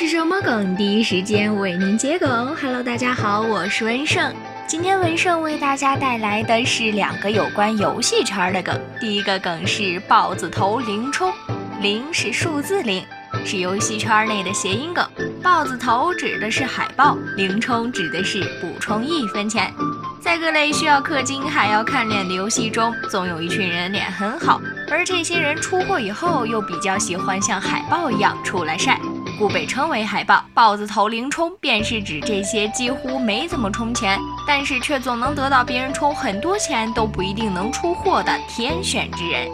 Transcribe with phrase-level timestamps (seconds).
[0.00, 0.74] 是什么梗？
[0.76, 2.56] 第一时间为您接梗。
[2.56, 4.34] Hello，大家好，我是文胜。
[4.66, 8.80] 今天文胜为大家带来的是两个有关游戏圈的梗。
[8.98, 11.30] 第一个梗是豹子头零冲，
[11.82, 13.04] 零是数字零，
[13.44, 15.06] 是游戏圈内的谐音梗。
[15.42, 19.70] 豹子头指的是海豹，零冲指的是补充一分钱。
[20.18, 28.98] 在各类需要氪金还要看脸的游戏中，总有一群人脸很好，而这些人出货以后又比较喜欢像海豹一样出来晒。
[29.40, 39.48] 故被称为海豹，豹子头零充便是指这些几乎没怎么充钱，但是却总能得到别人充很多钱都不一定能出货的天选之人。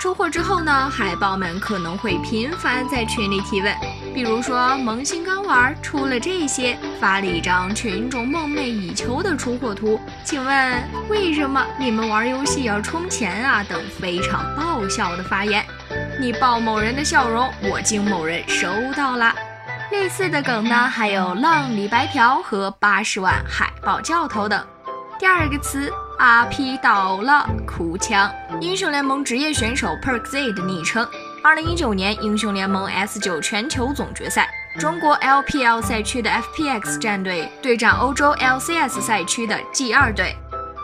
[0.00, 3.74] 出货之后呢，海豹们可能会频繁在群里提问，
[4.14, 13.64] 比如说萌新刚玩出了这些，发了一张群众梦寐以求的出货图，请问为什么你们玩游戏要充钱啊？
[13.68, 15.64] 等非常爆笑的发言。
[16.20, 19.34] 你爆某人的笑容，我敬某人收到了。
[19.90, 24.64] 类似的梗呢，还有浪里白条和八十万海豹教头等。
[25.18, 28.30] 第二个词，RP 倒了，哭腔。
[28.60, 31.06] 英雄联盟职业选手 PerkZ 的昵称。
[31.42, 40.34] 二零一九年英雄联盟 S 九全球总决赛，中国 LPL 赛区的 FPX 战队对战欧洲 LCS 赛区的 G 二队。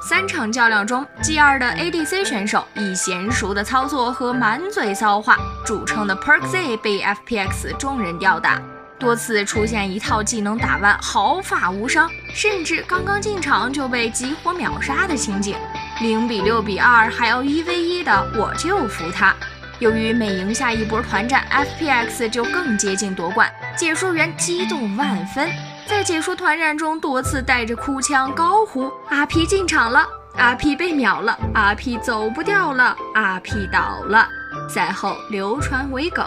[0.00, 8.60] 三场较量中，G2 的 ADC 选手以娴熟的操作和满嘴骚话著称的 PerkZ 被 FPX 众人吊打，
[8.98, 15.56] 多次出现一套技能打完毫发无伤，甚至刚刚进场就被集火秒杀的情景。
[16.00, 19.34] 零比六比二还要一 v 一的，我就服他。
[19.78, 25.50] 由于每赢下一波团战，FPX 就更接近夺冠，解说员激动万分。
[25.88, 30.06] 在解说团战中，多次带着哭腔高呼：“阿 P 进场了，
[30.36, 34.28] 阿 P 被秒了，阿 P 走不掉了，阿 P 倒了。”
[34.68, 36.26] 赛后流传为梗。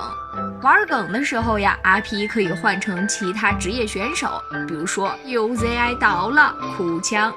[0.61, 7.33] 玩梗的时候呀，阿 P 可以换成其他职业选手，比如说 UZI 倒了，哭腔。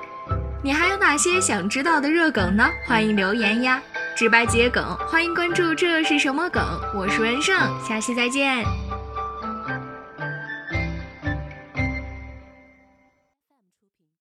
[0.62, 2.68] 你还有哪些想知道的热梗呢？
[2.86, 3.82] 欢迎留言呀！
[4.16, 5.74] 直白接梗，欢迎关注。
[5.74, 6.62] 这是什么梗？
[6.94, 8.64] 我是文胜，下期再见。